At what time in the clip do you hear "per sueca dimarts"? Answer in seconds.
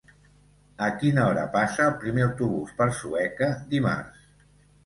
2.81-4.27